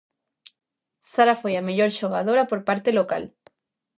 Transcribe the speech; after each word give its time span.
Sara 1.11 1.35
foi 1.41 1.53
a 1.57 1.65
mellor 1.67 1.91
xogadora 1.99 2.43
por 2.49 2.59
parte 2.69 2.89
local. 2.99 3.23